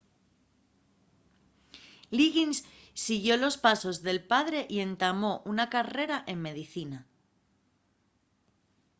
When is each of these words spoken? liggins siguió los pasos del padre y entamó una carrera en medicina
liggins 2.17 2.57
siguió 3.03 3.37
los 3.37 3.57
pasos 3.65 4.01
del 4.01 4.19
padre 4.25 4.65
y 4.67 4.79
entamó 4.79 5.43
una 5.45 5.69
carrera 5.69 6.23
en 6.25 6.41
medicina 6.41 7.07